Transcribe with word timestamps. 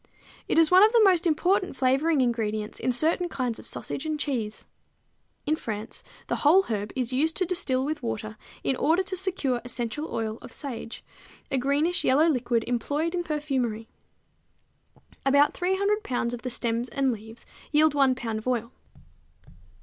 It 0.47 0.57
is 0.57 0.71
one 0.71 0.81
of 0.83 0.91
the 0.93 1.03
most 1.03 1.27
important 1.27 1.75
flavoring 1.75 2.21
ingredients 2.21 2.79
in 2.79 2.91
certain 2.91 3.29
kinds 3.29 3.59
of 3.59 3.67
sausage 3.67 4.03
and 4.03 4.19
cheese. 4.19 4.65
In 5.45 5.55
France 5.55 6.01
the 6.25 6.37
whole 6.37 6.63
herb 6.63 6.91
is 6.95 7.13
used 7.13 7.37
to 7.37 7.45
distill 7.45 7.85
with 7.85 8.01
water 8.01 8.35
in 8.63 8.75
order 8.77 9.03
to 9.03 9.15
secure 9.15 9.61
essential 9.63 10.11
oil 10.11 10.39
of 10.41 10.51
sage, 10.51 11.03
a 11.51 11.57
greenish 11.59 12.03
yellow 12.03 12.27
liquid 12.27 12.63
employed 12.65 13.13
in 13.13 13.23
perfumery. 13.23 13.89
About 15.23 15.53
300 15.53 16.01
pounds 16.01 16.33
of 16.33 16.41
the 16.41 16.49
stems 16.49 16.89
and 16.89 17.13
leaves 17.13 17.45
yield 17.71 17.93
one 17.93 18.15
pound 18.15 18.39
of 18.39 18.47
oil. 18.47 18.71